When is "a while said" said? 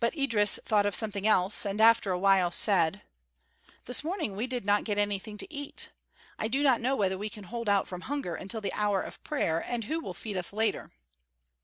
2.10-3.02